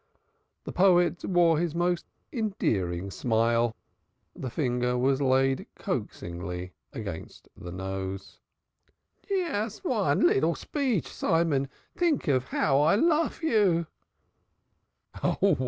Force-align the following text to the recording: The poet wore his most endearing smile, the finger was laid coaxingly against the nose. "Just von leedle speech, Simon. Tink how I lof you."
The 0.63 0.71
poet 0.71 1.23
wore 1.23 1.59
his 1.59 1.75
most 1.75 2.07
endearing 2.33 3.11
smile, 3.11 3.75
the 4.35 4.49
finger 4.49 4.97
was 4.97 5.21
laid 5.21 5.67
coaxingly 5.75 6.73
against 6.91 7.47
the 7.55 7.71
nose. 7.71 8.39
"Just 9.29 9.83
von 9.83 10.21
leedle 10.21 10.55
speech, 10.55 11.05
Simon. 11.07 11.69
Tink 11.95 12.41
how 12.45 12.79
I 12.81 12.95
lof 12.95 13.43
you." 13.43 13.85